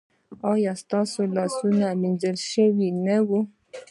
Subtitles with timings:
[0.51, 3.39] ایا ستاسو لاسونه به مینځل شوي نه وي؟